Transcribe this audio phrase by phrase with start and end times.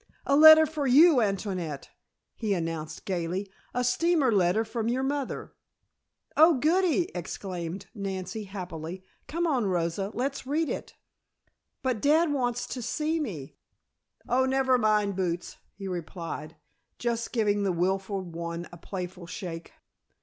[0.25, 1.91] "A letter for you, Antoinette,"
[2.33, 3.51] he announced gaily.
[3.71, 5.53] "A steamer letter from your mother"
[6.35, 9.03] "Oh, goody!" exclaimed Nancy happily.
[9.27, 10.09] "Come on, Rosa.
[10.15, 10.95] Let's read it."
[11.83, 13.57] "But dad wants to see me"
[14.27, 16.55] "Oh, never mind, Boots," he replied,
[16.97, 19.71] just giving the willful one a playful shake.